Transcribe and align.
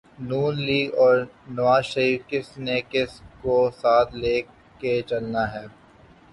نون 0.19 0.53
league 0.59 0.89
اور 0.95 1.15
نوازشریف 1.49 2.21
کس 2.27 2.47
نے 2.57 2.77
کس 2.89 3.11
کو 3.41 3.55
ساتھ 3.81 4.15
لے 4.15 4.35
کے 4.79 5.01
چلنا 5.07 5.43
ہے۔ 5.53 5.65